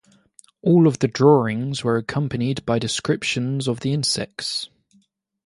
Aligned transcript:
All 0.63 0.87
of 0.87 0.97
the 0.97 1.07
drawings 1.07 1.83
were 1.83 1.95
accompanied 1.95 2.65
by 2.65 2.79
descriptions 2.79 3.67
of 3.67 3.81
the 3.81 3.93
insects. 3.93 4.67